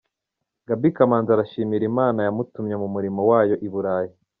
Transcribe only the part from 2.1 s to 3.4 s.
yamutumye mu murimo